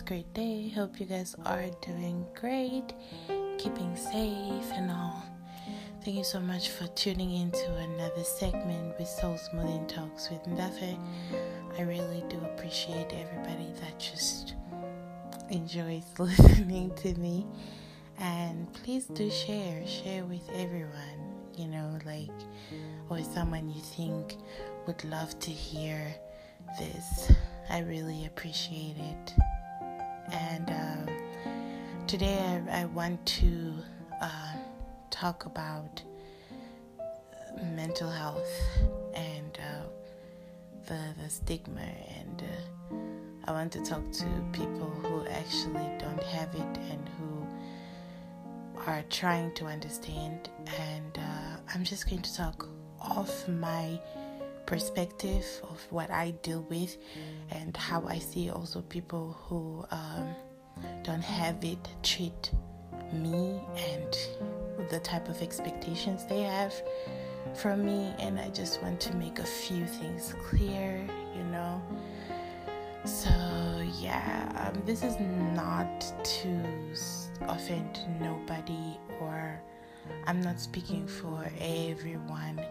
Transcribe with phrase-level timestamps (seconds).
[0.00, 0.70] great day.
[0.70, 2.94] Hope you guys are doing great,
[3.58, 5.22] keeping safe, and all.
[6.04, 10.42] Thank you so much for tuning in to another segment with Soul Smoothing Talks with
[10.44, 10.98] Ndafe.
[11.78, 14.54] I really do appreciate everybody that just
[15.50, 17.46] enjoys listening to me.
[18.18, 22.30] And please do share, share with everyone, you know, like,
[23.10, 24.36] or someone you think
[24.86, 26.14] would love to hear
[26.78, 27.32] this.
[27.68, 29.34] I really appreciate it.
[30.30, 32.38] And um, today
[32.70, 33.72] I, I, want to
[34.20, 34.52] uh,
[35.10, 36.02] talk about
[37.62, 38.48] mental health
[39.14, 39.86] and uh,
[40.86, 41.80] the, the stigma.
[41.80, 42.94] And uh,
[43.44, 47.46] I want to talk to people who actually don't have it and who
[48.86, 50.50] are trying to understand.
[50.78, 52.68] And uh, I'm just going to talk
[53.00, 53.98] off my
[54.66, 56.96] perspective of what I deal with
[57.50, 60.34] and how I see also people who um,
[61.02, 62.50] don't have it treat
[63.12, 66.74] me and the type of expectations they have
[67.54, 68.14] from me.
[68.18, 71.82] And I just want to make a few things clear, you know.
[73.04, 73.30] So,
[74.00, 75.16] yeah, um, this is
[75.54, 76.64] not to
[77.48, 79.60] offend nobody, or
[80.26, 82.64] I'm not speaking for everyone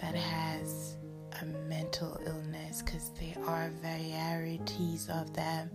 [0.00, 0.96] that has
[1.40, 5.70] a mental illness because there are varieties of them.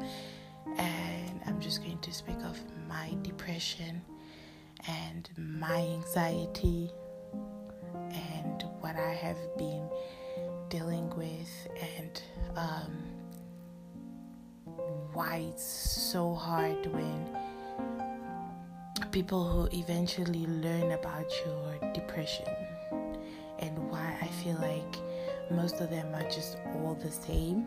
[0.78, 4.02] And I'm just going to speak of my depression
[4.88, 6.92] and my anxiety
[8.12, 9.90] and what I have been
[10.70, 12.22] dealing with and
[12.56, 13.04] um,
[15.14, 17.38] why it's so hard when
[19.12, 22.48] people who eventually learn about your depression
[23.60, 24.98] and why I feel like
[25.52, 27.66] most of them are just all the same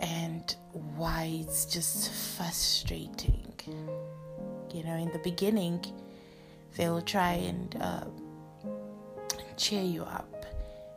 [0.00, 0.56] and
[0.96, 3.42] why it's just frustrating.
[4.72, 5.84] You know in the beginning
[6.76, 8.04] they'll try and uh,
[9.56, 10.44] cheer you up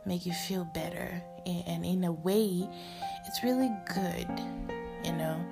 [0.06, 2.68] make you feel better and in a way
[3.26, 4.28] it's really good
[5.04, 5.44] you know?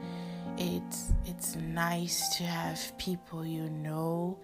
[0.57, 4.39] It's it's nice to have people you know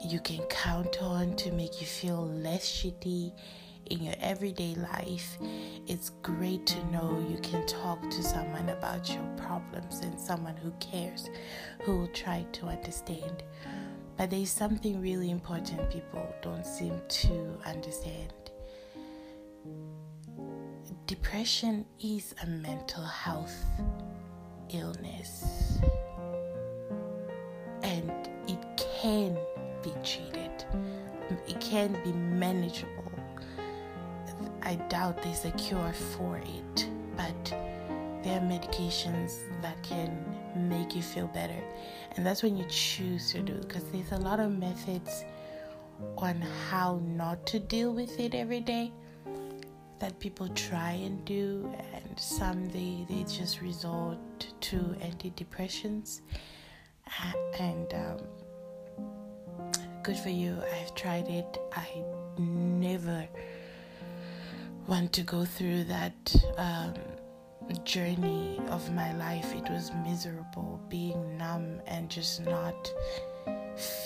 [0.00, 3.32] you can count on to make you feel less shitty
[3.90, 5.38] in your everyday life,
[5.86, 10.72] it's great to know you can talk to someone about your problems and someone who
[10.80, 11.28] cares,
[11.82, 13.42] who will try to understand.
[14.16, 18.32] But there's something really important people don't seem to understand.
[21.06, 23.64] Depression is a mental health
[24.70, 25.78] illness
[27.82, 28.10] and
[28.46, 28.58] it
[29.00, 29.38] can
[29.82, 30.64] be treated,
[31.46, 33.07] it can be manageable
[34.68, 37.44] I doubt there's a cure for it, but
[38.22, 40.22] there are medications that can
[40.54, 41.58] make you feel better.
[42.14, 45.24] And that's when you choose to do because there's a lot of methods
[46.18, 48.92] on how not to deal with it every day
[50.00, 54.18] that people try and do and some they, they just resort
[54.60, 56.20] to antidepressants.
[57.58, 58.18] And um,
[60.02, 60.58] good for you.
[60.78, 61.56] I've tried it.
[61.74, 61.88] I
[62.38, 63.26] never
[64.88, 66.94] want to go through that um,
[67.84, 69.54] journey of my life.
[69.54, 72.90] It was miserable, being numb and just not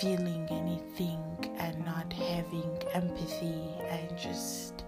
[0.00, 1.22] feeling anything
[1.59, 4.84] and not having empathy and just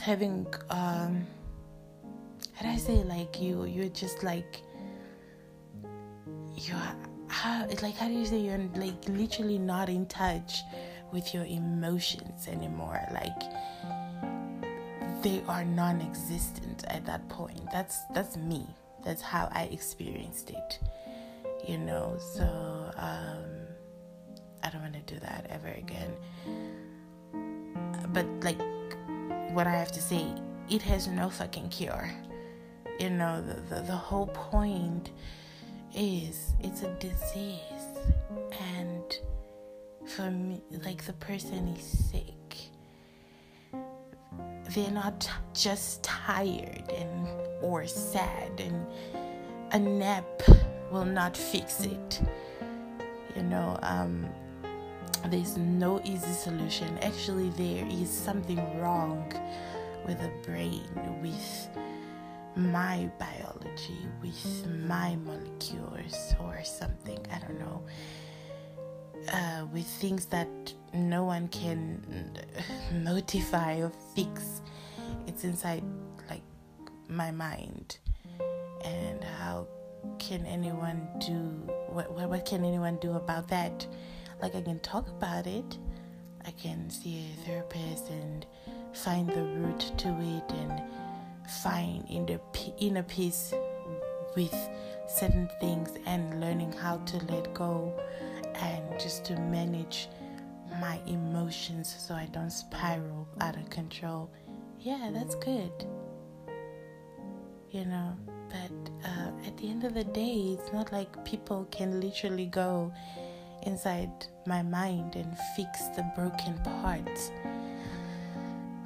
[0.00, 1.26] having um
[2.54, 4.62] how do I say like you you're just like
[6.54, 6.78] you're
[7.28, 10.62] how it's like how do you say you're like literally not in touch
[11.12, 13.00] with your emotions anymore.
[13.12, 13.40] Like
[15.22, 17.60] they are non-existent at that point.
[17.72, 18.66] That's that's me.
[19.04, 20.78] That's how I experienced it.
[21.66, 22.44] You know, so
[22.96, 23.44] um,
[24.62, 26.12] I don't want to do that ever again.
[28.12, 28.60] But like
[29.52, 30.26] what I have to say,
[30.68, 32.10] it has no fucking cure.
[32.98, 35.10] You know, the, the, the whole point
[35.94, 37.60] is it's a disease
[40.10, 42.56] for me, like the person is sick.
[44.74, 47.28] They're not just tired and
[47.62, 48.86] or sad, and
[49.72, 50.42] a nap
[50.90, 52.20] will not fix it.
[53.36, 54.26] You know, um,
[55.28, 56.98] there's no easy solution.
[56.98, 59.32] Actually, there is something wrong
[60.06, 60.88] with the brain,
[61.22, 61.68] with
[62.56, 67.18] my biology, with my molecules, or something.
[67.32, 67.82] I don't know
[69.32, 70.48] uh, with things that
[70.92, 72.36] no one can
[72.92, 74.62] notify or fix.
[75.26, 75.82] It's inside
[76.28, 76.42] like
[77.08, 77.98] my mind,
[78.84, 79.66] and how
[80.18, 81.34] can anyone do
[81.88, 83.86] what, what can anyone do about that?
[84.40, 85.78] Like i can talk about it.
[86.46, 88.46] I can see a therapist and
[88.94, 90.82] find the root to it and
[91.62, 92.40] find inner,
[92.78, 93.52] inner peace
[94.36, 94.54] with
[95.08, 97.92] certain things and learning how to let go
[98.98, 100.08] just to manage
[100.80, 104.30] my emotions so I don't spiral out of control.
[104.80, 105.72] Yeah, that's good.
[107.70, 108.16] You know,
[108.48, 112.92] but uh, at the end of the day, it's not like people can literally go
[113.62, 114.10] inside
[114.46, 117.30] my mind and fix the broken parts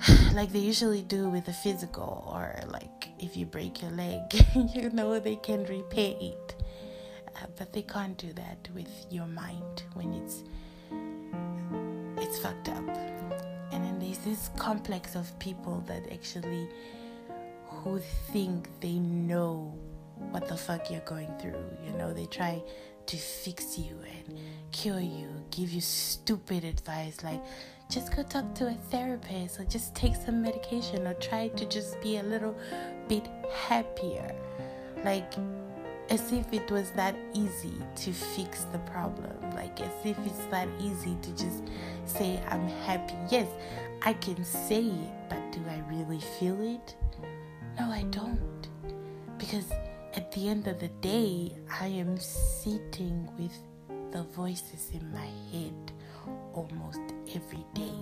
[0.34, 4.20] like they usually do with the physical or like if you break your leg
[4.74, 6.54] you know they can repair it
[7.56, 10.42] but they can't do that with your mind when it's
[12.18, 12.88] it's fucked up
[13.72, 16.68] and then there's this complex of people that actually
[17.66, 17.98] who
[18.32, 19.74] think they know
[20.30, 22.62] what the fuck you're going through you know they try
[23.06, 24.38] to fix you and
[24.72, 27.42] cure you give you stupid advice like
[27.90, 32.00] just go talk to a therapist or just take some medication or try to just
[32.00, 32.56] be a little
[33.08, 33.28] bit
[33.68, 34.34] happier.
[35.04, 35.32] Like,
[36.10, 39.32] as if it was that easy to fix the problem.
[39.54, 41.62] Like, as if it's that easy to just
[42.06, 43.14] say, I'm happy.
[43.30, 43.48] Yes,
[44.02, 46.96] I can say it, but do I really feel it?
[47.78, 48.68] No, I don't.
[49.38, 49.70] Because
[50.14, 53.58] at the end of the day, I am sitting with
[54.12, 55.92] the voices in my head
[56.52, 57.00] almost
[57.34, 57.98] every day.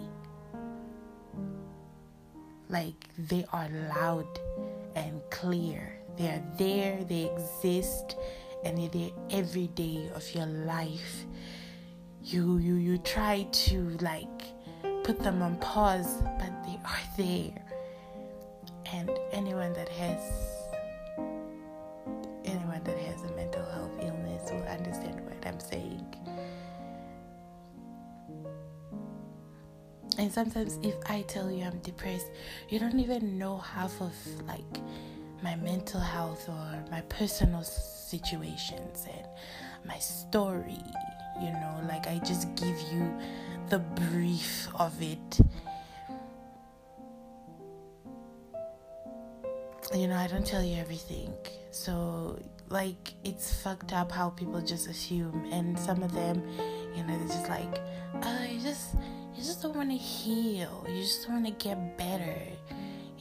[2.68, 4.26] Like they are loud
[4.94, 6.01] and clear.
[6.16, 8.16] They are there, they exist,
[8.64, 11.24] and they're there every day of your life.
[12.22, 14.42] You you you try to like
[15.04, 17.52] put them on pause, but they are there.
[18.92, 20.20] And anyone that has
[22.44, 26.06] anyone that has a mental health illness will understand what I'm saying.
[30.18, 32.26] And sometimes if I tell you I'm depressed,
[32.68, 34.12] you don't even know half of
[34.46, 34.78] like
[35.42, 39.26] my mental health or my personal situations and
[39.84, 40.78] my story,
[41.40, 43.12] you know, like I just give you
[43.68, 45.40] the brief of it.
[49.94, 51.34] You know, I don't tell you everything.
[51.70, 56.42] So, like, it's fucked up how people just assume, and some of them,
[56.94, 57.80] you know, they're just like,
[58.22, 58.94] oh, you just
[59.34, 60.86] you just don't want to heal.
[60.88, 62.36] You just don't want to get better.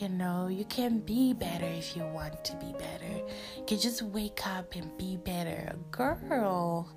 [0.02, 3.22] You know, you can be better if you want to be better.
[3.56, 5.76] You can just wake up and be better.
[5.92, 6.90] Girl,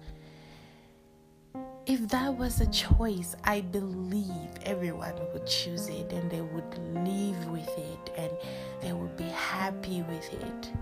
[1.85, 7.47] if that was a choice, I believe everyone would choose it and they would live
[7.49, 8.31] with it and
[8.81, 10.73] they would be happy with it.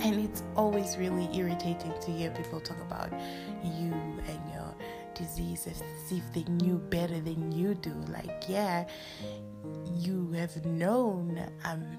[0.00, 3.12] and it's always really irritating to hear people talk about
[3.62, 3.92] you
[4.28, 4.57] and your
[5.18, 5.82] disease as
[6.12, 7.94] if they knew better than you do.
[8.08, 8.86] Like yeah
[9.96, 11.98] you have known i'm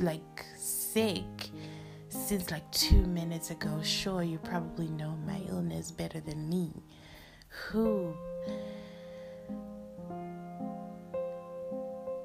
[0.00, 1.50] like sick
[2.08, 3.80] since like two minutes ago.
[3.82, 6.72] Sure you probably know my illness better than me.
[7.48, 8.14] Who?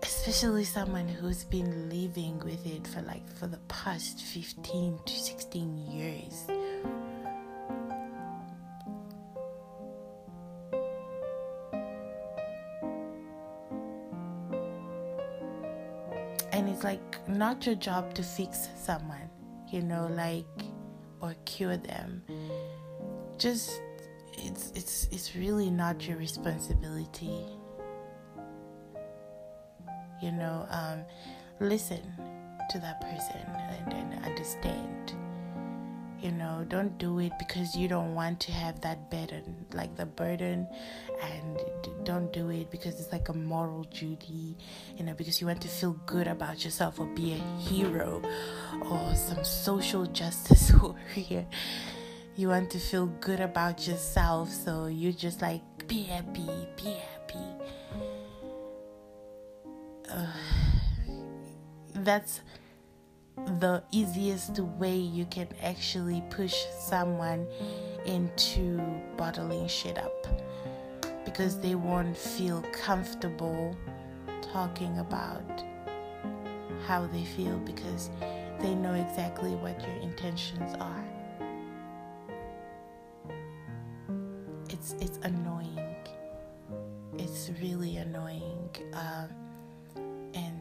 [0.02, 5.78] Especially someone who's been living with it for like for the past 15 to 16
[5.92, 6.48] years
[17.34, 19.30] not your job to fix someone
[19.72, 20.46] you know like
[21.22, 22.24] or cure them
[23.38, 23.82] just
[24.34, 27.46] it's it's it's really not your responsibility
[30.24, 31.04] you know, um,
[31.60, 32.02] listen
[32.70, 35.14] to that person and, and understand.
[36.24, 40.06] You know, don't do it because you don't want to have that burden, like the
[40.06, 40.68] burden,
[41.22, 41.60] and
[42.06, 44.56] don't do it because it's like a moral duty,
[44.98, 48.22] you know, because you want to feel good about yourself or be a hero
[48.90, 51.46] or some social justice warrior.
[52.38, 57.14] You want to feel good about yourself, so you just like be happy, be happy
[60.14, 60.28] uh,
[61.96, 62.42] that's
[63.36, 67.48] the easiest way you can actually push someone
[68.06, 68.80] into
[69.18, 70.28] bottling shit up
[71.26, 73.76] because they won't feel comfortable
[74.42, 75.64] talking about
[76.86, 78.10] how they feel because
[78.60, 81.06] they know exactly what your intentions are.
[84.70, 85.96] It's it's annoying.
[87.18, 88.70] It's really annoying.
[88.94, 89.43] Um,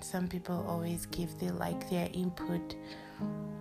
[0.04, 2.76] some people always give their like their input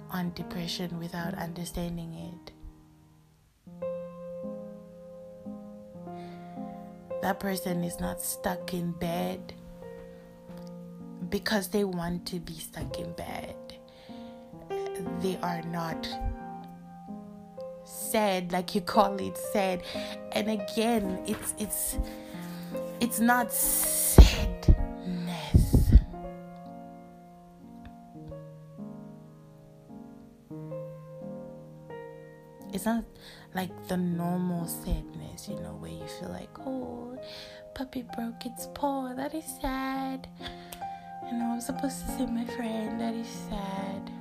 [0.10, 2.52] on depression without understanding it.
[7.22, 9.54] That person is not stuck in bed
[11.30, 13.56] because they want to be stuck in bed.
[15.22, 16.08] They are not
[17.86, 19.84] sad like you call it sad.
[20.32, 21.98] And again, it's it's
[23.00, 24.11] it's not sadness.
[32.74, 33.04] It's not
[33.54, 37.18] like the normal sadness, you know, where you feel like, oh,
[37.76, 39.14] puppy broke its paw.
[39.14, 40.28] That is sad.
[41.26, 43.00] You know, I'm supposed to see my friend.
[43.00, 44.12] That is sad.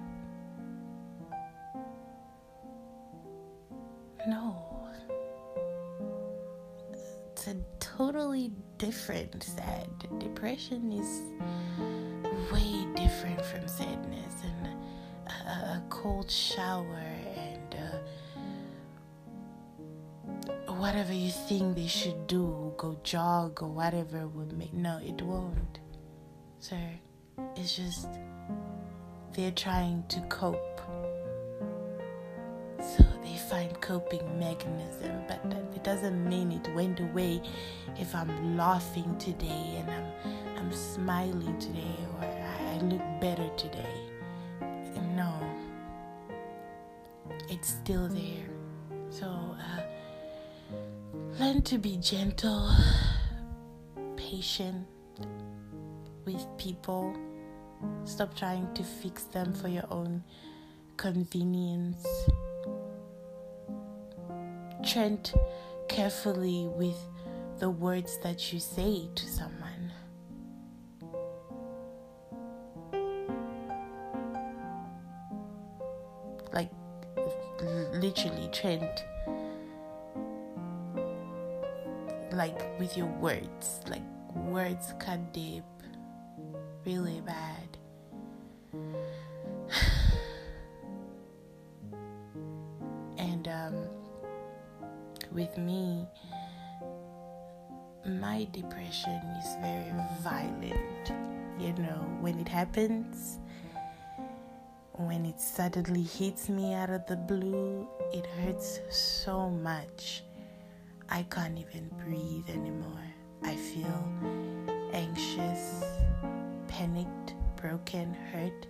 [4.29, 4.67] No.
[7.33, 9.89] It's a totally different sad.
[10.19, 11.23] Depression is
[12.53, 17.03] way different from sadness and a, a cold shower
[17.37, 17.99] and uh,
[20.91, 25.79] whatever you think they should do, go jog or whatever would make no, it won't.
[26.59, 26.99] Sir,
[27.55, 28.09] it's just
[29.33, 30.81] they're trying to cope.
[32.81, 35.41] So they find coping mechanism, but
[35.77, 37.41] it doesn't mean it went away
[37.97, 43.97] if I'm laughing today and I'm I'm smiling today or I, I look better today.
[45.15, 45.33] No.
[47.49, 48.50] It's still there.
[51.41, 52.71] Learn to be gentle,
[54.15, 54.87] patient
[56.27, 57.17] with people.
[58.05, 60.23] Stop trying to fix them for your own
[60.99, 62.07] convenience.
[64.87, 65.33] Tread
[65.89, 66.99] carefully with
[67.59, 69.93] the words that you say to someone.
[76.53, 76.71] Like,
[77.95, 79.03] literally, tread
[82.41, 84.01] like with your words, like
[84.35, 85.63] words cut deep
[86.87, 87.77] really bad.
[93.19, 93.75] and um,
[95.33, 96.07] with me,
[98.07, 99.93] my depression is very
[100.23, 101.13] violent.
[101.59, 103.39] You know, when it happens,
[104.95, 110.23] when it suddenly hits me out of the blue, it hurts so much.
[111.13, 113.05] I can't even breathe anymore.
[113.43, 114.13] I feel
[114.93, 115.83] anxious
[116.69, 118.67] panicked, broken, hurt,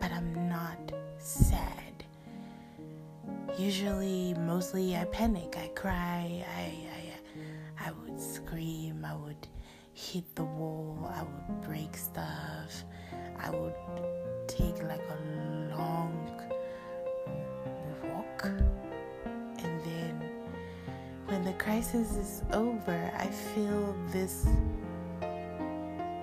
[0.00, 2.04] but I'm not sad.
[3.58, 6.72] Usually, mostly I panic, I cry, I,
[7.80, 9.48] I, I would scream, I would
[9.92, 12.84] hit the wall, I would break stuff,
[13.40, 13.74] I would
[14.46, 16.25] take like a long
[21.58, 24.46] crisis is over, I feel this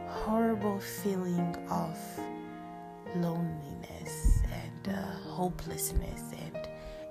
[0.07, 1.97] horrible feeling of
[3.15, 6.67] loneliness and uh, hopelessness and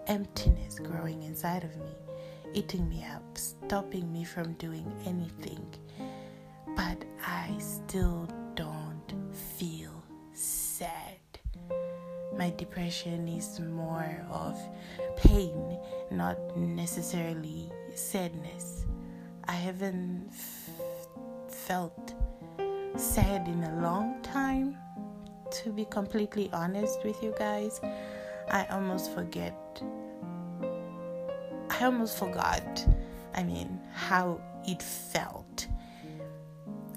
[0.07, 1.93] emptiness growing inside of me,
[2.55, 5.67] eating me up, stopping me from doing anything.
[6.77, 9.13] But I still don't
[9.57, 10.03] feel
[10.33, 11.19] sad.
[12.37, 14.59] My depression is more of
[15.17, 15.79] pain,
[16.11, 18.87] not necessarily sadness.
[19.45, 20.71] I haven't f-
[21.49, 22.15] felt
[22.97, 24.77] sad in a long time.
[25.63, 27.81] To be completely honest with you guys,
[28.51, 29.83] I almost forget.
[31.71, 32.87] I almost forgot,
[33.35, 35.67] I mean, how it felt.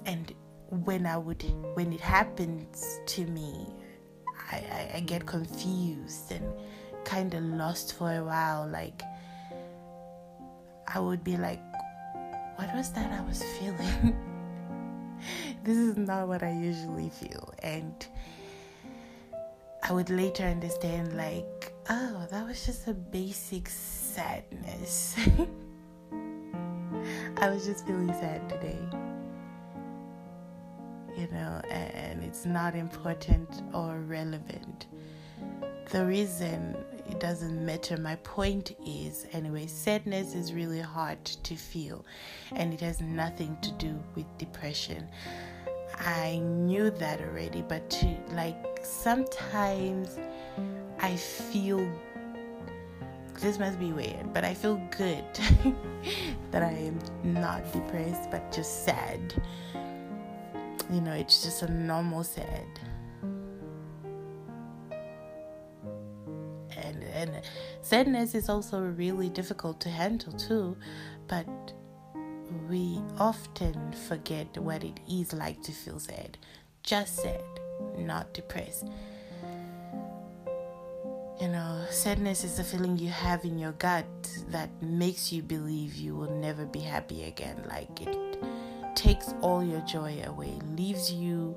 [0.06, 0.32] And
[0.70, 1.42] when I would,
[1.74, 3.66] when it happens to me,
[4.50, 6.44] I, I, I get confused and
[7.04, 8.68] kind of lost for a while.
[8.68, 9.02] Like,
[10.88, 11.60] I would be like,
[12.56, 14.16] what was that I was feeling?
[15.64, 17.52] this is not what I usually feel.
[17.62, 18.06] And
[19.82, 25.16] I would later understand, like, oh, that was just a basic sadness.
[27.38, 28.78] I was just feeling sad today.
[31.16, 34.86] You know, and it's not important or relevant.
[35.90, 36.76] The reason
[37.08, 37.96] it doesn't matter.
[37.96, 42.04] My point is, anyway, sadness is really hard to feel,
[42.52, 45.08] and it has nothing to do with depression.
[45.98, 50.18] I knew that already, but to like sometimes
[51.00, 51.88] I feel
[53.40, 55.24] this must be weird, but I feel good
[56.50, 59.34] that I am not depressed but just sad.
[60.90, 62.66] you know, it's just a normal sad.
[67.28, 67.42] And,
[67.82, 70.76] sadness is also really difficult to handle too,
[71.28, 71.46] but
[72.68, 76.38] we often forget what it is like to feel sad.
[76.82, 77.42] Just sad,
[77.98, 78.86] not depressed.
[81.40, 84.06] You know, sadness is a feeling you have in your gut
[84.48, 87.62] that makes you believe you will never be happy again.
[87.68, 88.38] Like it
[88.94, 91.54] takes all your joy away, leaves you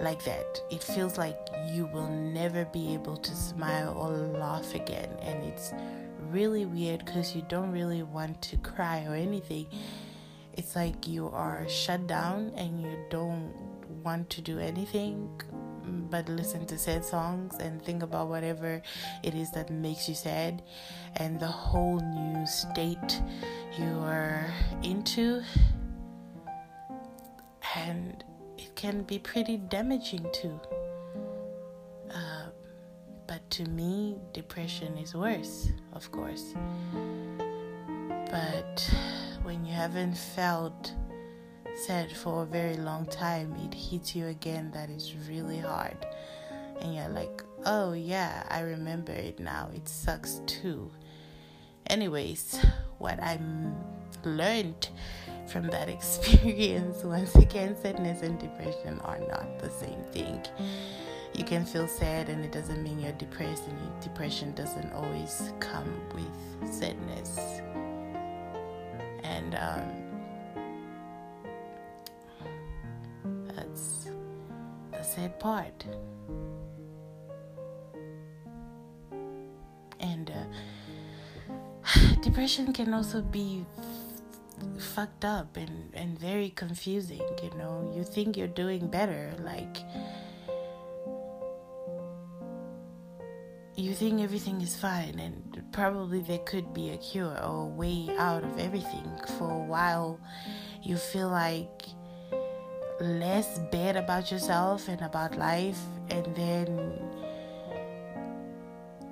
[0.00, 0.60] like that.
[0.70, 1.38] It feels like
[1.70, 5.10] you will never be able to smile or laugh again.
[5.22, 5.72] And it's
[6.30, 9.66] really weird because you don't really want to cry or anything.
[10.54, 13.52] It's like you are shut down and you don't
[14.02, 15.28] want to do anything
[16.10, 18.80] but listen to sad songs and think about whatever
[19.22, 20.62] it is that makes you sad
[21.16, 23.20] and the whole new state
[23.78, 25.42] you are into
[27.76, 28.24] and
[28.58, 30.58] it can be pretty damaging too
[32.10, 32.46] uh,
[33.26, 36.54] but to me depression is worse of course
[38.30, 38.94] but
[39.42, 40.92] when you haven't felt
[41.76, 46.06] sad for a very long time, it hits you again that is really hard.
[46.80, 49.70] And you're like, oh yeah, I remember it now.
[49.74, 50.90] It sucks too.
[51.88, 52.64] Anyways,
[52.98, 53.38] what I
[54.24, 54.88] learned
[55.46, 60.42] from that experience, once again, sadness and depression are not the same thing.
[61.34, 66.00] You can feel sad, and it doesn't mean you're depressed, and depression doesn't always come
[66.14, 67.60] with sadness.
[69.24, 69.82] And um,
[73.48, 74.08] that's
[74.92, 75.84] the sad part.
[79.98, 80.44] And uh,
[82.22, 83.66] depression can also be
[84.78, 87.22] fucked up and, and very confusing.
[87.42, 89.78] You know, you think you're doing better, like
[93.76, 98.08] you think everything is fine, and probably there could be a cure or a way
[98.18, 99.10] out of everything.
[99.38, 100.20] For a while,
[100.82, 101.82] you feel like
[103.00, 106.98] less bad about yourself and about life, and then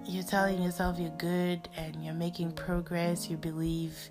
[0.04, 4.10] you're telling yourself you're good and you're making progress, you believe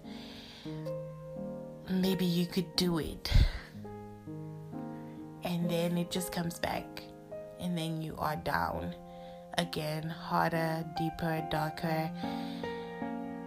[1.89, 3.31] maybe you could do it.
[5.43, 7.03] And then it just comes back,
[7.59, 8.95] and then you are down
[9.57, 12.11] again, harder, deeper, darker.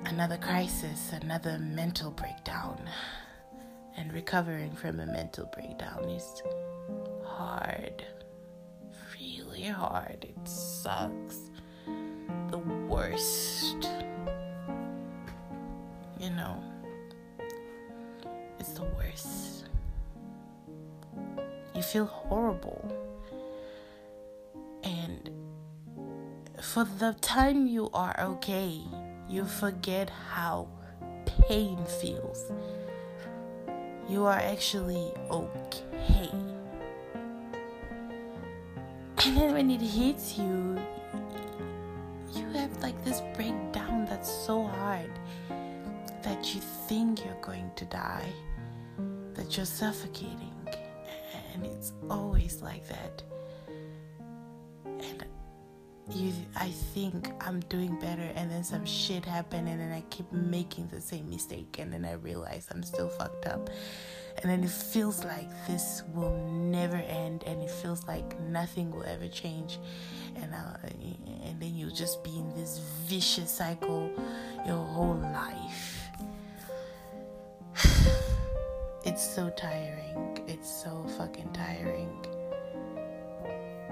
[0.07, 2.79] Another crisis, another mental breakdown
[3.97, 6.43] and recovering from a mental breakdown is
[7.25, 8.05] hard.
[9.15, 10.25] Really hard.
[10.29, 11.51] It sucks.
[12.51, 13.89] The worst.
[16.19, 16.63] You know,
[18.65, 19.67] it's the worst.
[21.75, 22.81] You feel horrible.
[24.83, 25.31] And
[26.63, 28.81] for the time you are okay,
[29.29, 30.69] you forget how
[31.47, 32.51] pain feels
[34.09, 36.31] you are actually okay.
[39.27, 40.79] And then when it hits you,
[42.35, 45.11] you have like this breakdown that's so hard
[46.23, 48.33] that you think you're going to die,
[49.35, 50.53] that you're suffocating.
[51.55, 53.23] And it's always like that
[54.85, 55.25] And
[56.11, 60.31] you I think I'm doing better and then some shit happened and then I keep
[60.33, 63.71] making the same mistake and then I realize I'm still fucked up.
[64.43, 69.05] And then it feels like this will never end and it feels like nothing will
[69.05, 69.79] ever change.
[70.37, 70.77] And uh,
[71.45, 74.11] and then you'll just be in this vicious cycle
[74.67, 76.04] your whole life.
[79.05, 80.39] It's so tiring.
[80.47, 82.27] It's so fucking tiring.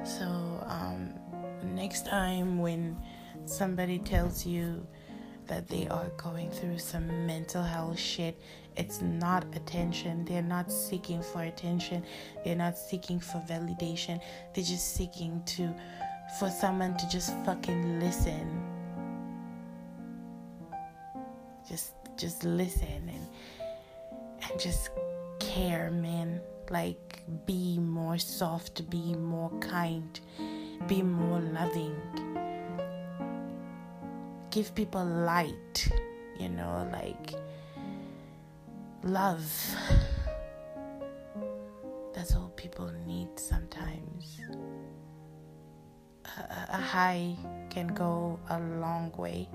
[0.04, 0.26] So
[0.66, 1.14] um
[1.62, 2.96] next time when
[3.44, 4.86] somebody tells you
[5.46, 8.40] that they are going through some mental health shit,
[8.76, 10.24] it's not attention.
[10.24, 12.04] They're not seeking for attention.
[12.44, 14.20] They're not seeking for validation.
[14.54, 15.74] They're just seeking to
[16.38, 18.62] for someone to just fucking listen.
[21.68, 23.26] Just just listen and
[24.48, 24.90] and just
[25.38, 26.40] care, man.
[26.70, 30.18] Like be more soft, be more kind
[30.88, 31.96] be more loving.
[34.50, 35.88] Give people light,
[36.38, 37.34] you know, like
[39.02, 39.44] love.
[42.14, 44.40] That's all people need sometimes.
[46.36, 47.36] A, a hi
[47.70, 49.48] can go a long way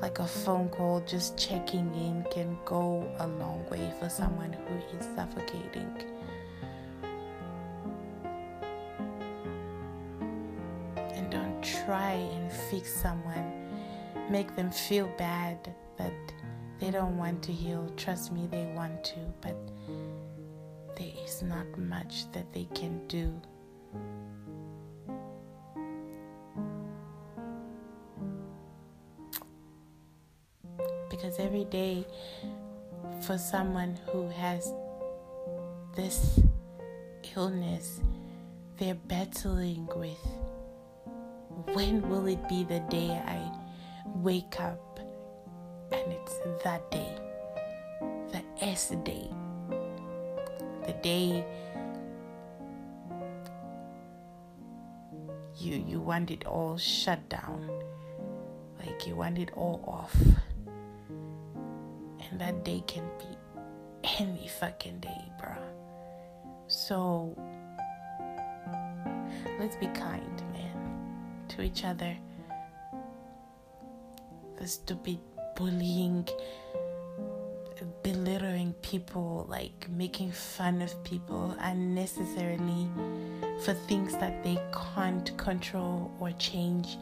[0.00, 4.98] like a phone call, just checking in can go a long way for someone who
[4.98, 5.90] is suffocating.
[11.14, 13.70] And don't try and fix someone,
[14.30, 16.12] make them feel bad that
[16.78, 17.90] they don't want to heal.
[17.96, 19.56] Trust me, they want to, but
[20.96, 23.32] there is not much that they can do.
[31.26, 32.06] Because every day,
[33.22, 34.72] for someone who has
[35.96, 36.38] this
[37.34, 38.00] illness,
[38.76, 40.24] they're battling with
[41.74, 43.50] when will it be the day I
[44.22, 45.00] wake up
[45.90, 47.12] and it's that day,
[48.30, 49.28] the S day,
[50.86, 51.44] the day
[55.58, 57.68] you you want it all shut down,
[58.78, 60.14] like you want it all off,
[62.36, 65.54] and that day can be any fucking day, bro.
[66.66, 67.34] So
[69.58, 72.14] let's be kind, man, to each other.
[74.58, 75.18] The stupid
[75.54, 76.28] bullying,
[78.02, 82.88] belittling people, like making fun of people unnecessarily
[83.64, 84.58] for things that they
[84.94, 86.98] can't control or change,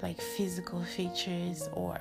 [0.00, 1.98] like physical features or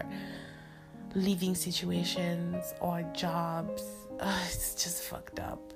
[1.15, 3.83] living situations or jobs.
[4.19, 5.73] Ugh, it's just fucked up.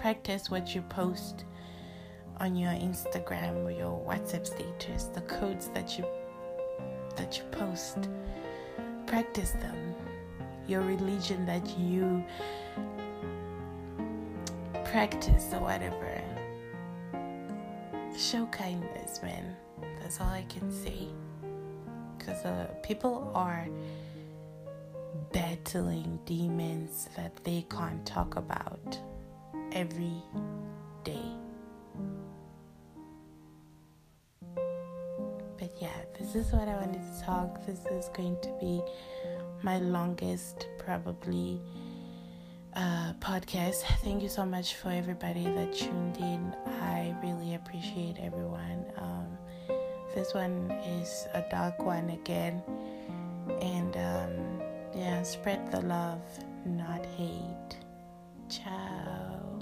[0.00, 1.44] practice what you post
[2.38, 6.06] on your Instagram or your WhatsApp status, the codes that you
[7.16, 8.08] that you post.
[9.06, 9.94] Practice them.
[10.66, 12.24] Your religion that you
[14.84, 16.22] practice or whatever.
[18.16, 19.54] Show kindness, man.
[20.00, 21.08] That's all I can say.
[22.30, 23.66] Because uh, people are
[25.32, 28.96] battling demons that they can't talk about
[29.72, 30.22] every
[31.02, 31.24] day.
[35.58, 37.66] But yeah, this is what I wanted to talk.
[37.66, 38.80] This is going to be
[39.62, 41.60] my longest, probably,
[42.76, 43.82] uh, podcast.
[44.04, 46.54] Thank you so much for everybody that tuned in.
[46.80, 48.84] I really appreciate everyone.
[48.98, 49.29] Um,
[50.14, 50.70] this one
[51.00, 52.62] is a dark one again.
[53.60, 54.60] And um,
[54.94, 56.22] yeah, spread the love,
[56.64, 57.76] not hate.
[58.48, 59.60] Ciao.